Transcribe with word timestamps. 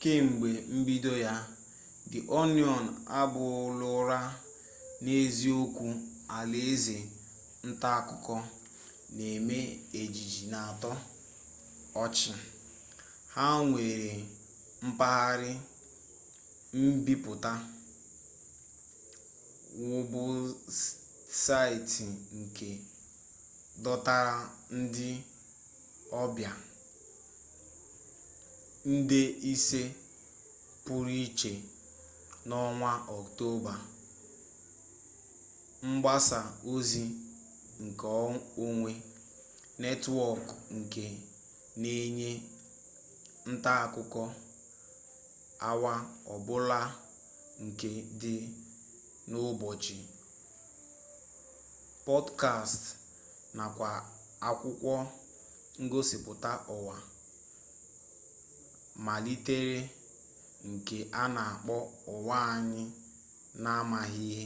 kemgbe 0.00 0.50
mbido 0.78 1.12
ya 1.26 1.34
di 2.10 2.18
oniọn 2.40 2.84
abụrụla 3.20 4.20
n'eziokwu 5.04 5.88
alaeze 6.38 6.96
ntaakụkọ 7.68 8.36
na 9.16 9.24
eme 9.36 9.56
ejije 10.00 10.42
n'atọ 10.52 10.90
ọchị 12.04 12.30
ha 13.34 13.44
nwere 13.68 14.12
mpaghara 14.86 15.52
mbipụta 16.78 17.52
webụsaịtị 19.90 22.04
nke 22.40 22.68
dọtara 23.84 24.36
ndị 24.80 25.08
ọbịa 26.22 26.52
nde 28.92 29.20
ise 29.52 29.82
pụrụ 30.84 31.12
iche 31.26 31.52
n'ọnwa 32.48 32.92
ọktoba 33.18 33.74
mgbasa 35.88 36.40
ozi 36.72 37.02
nke 37.84 38.06
onwe 38.68 38.90
netwọkụ 39.82 40.54
nke 40.78 41.04
na-enye 41.80 42.30
ntaakụkọ 43.50 44.22
awa 45.68 45.94
ọbula 46.34 46.80
nke 47.64 47.90
dị 48.20 48.34
n'ụbọchị 49.28 49.96
pọdkastị 52.04 52.88
nakwa 53.58 53.90
akwụkwọ 54.48 54.94
ngosipụta 55.84 56.52
ụwa 56.76 56.96
a 57.02 57.04
malitere 59.06 59.80
nke 60.70 60.96
a 61.20 61.22
na 61.34 61.42
akpọ 61.52 61.76
ụwa 62.14 62.36
anyị 62.54 62.82
n'amaghị 63.62 64.22
ihe 64.34 64.44